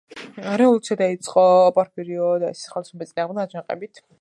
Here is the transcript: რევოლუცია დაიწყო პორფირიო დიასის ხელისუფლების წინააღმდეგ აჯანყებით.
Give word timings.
რევოლუცია 0.61 0.97
დაიწყო 1.01 1.43
პორფირიო 1.77 2.33
დიასის 2.45 2.73
ხელისუფლების 2.73 3.13
წინააღმდეგ 3.13 3.45
აჯანყებით. 3.47 4.05